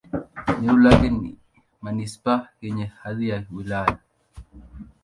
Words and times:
Eneo 0.57 0.77
lake 0.77 1.09
ni 1.09 1.35
manisipaa 1.81 2.47
yenye 2.61 2.85
hadhi 2.85 3.29
ya 3.29 3.45
wilaya. 3.51 3.97